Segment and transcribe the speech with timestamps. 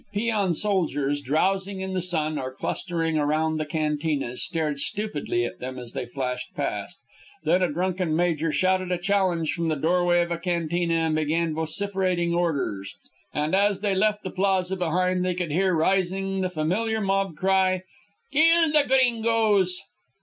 [0.13, 5.77] Peon soldiers, drowsing in the sun or clustering around the cantinas, stared stupidly at them
[5.77, 6.99] as they flashed past.
[7.43, 11.53] Then a drunken major shouted a challenge from the doorway of a cantina and began
[11.53, 12.95] vociferating orders,
[13.31, 17.83] and as they left the plaza behind they could hear rising the familiar mob cry
[18.33, 19.83] "_Kill the Gringoes!